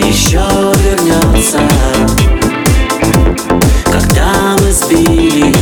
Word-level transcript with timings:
еще 0.00 0.42
вернется 0.82 1.60
Когда 3.90 4.56
мы 4.60 4.72
сбились. 4.72 5.59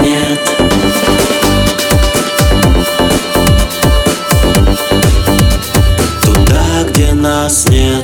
нас 0.02 0.40
Туда, 6.24 6.84
где 6.90 7.14
нас 7.14 7.68
нет 7.70 7.97